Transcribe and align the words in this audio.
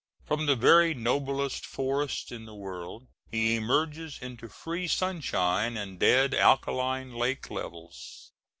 From 0.25 0.47
the 0.47 0.55
very 0.55 0.95
noblest 0.95 1.63
forests 1.63 2.31
in 2.31 2.45
the 2.45 2.55
world 2.55 3.05
he 3.29 3.55
emerges 3.55 4.17
into 4.19 4.49
free 4.49 4.87
sunshine 4.87 5.77
and 5.77 5.99
dead 5.99 6.33
alkaline 6.33 7.13
lake 7.13 7.51
levels. 7.51 8.31